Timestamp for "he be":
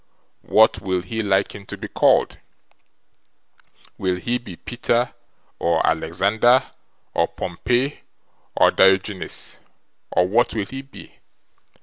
4.15-4.55, 10.65-11.19